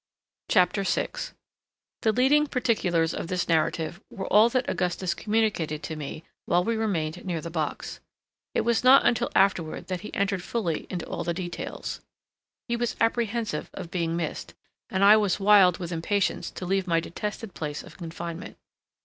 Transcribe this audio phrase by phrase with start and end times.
[0.49, 1.35] CHAPTER 6
[2.01, 6.75] The leading particulars of this narration were all that Augustus communicated to me while we
[6.75, 7.99] remained near the box.
[8.55, 12.01] It was not until afterward that he entered fully into all the details.
[12.67, 14.55] He was apprehensive of being missed,
[14.89, 18.57] and I was wild with impatience to leave my detested place of confinement.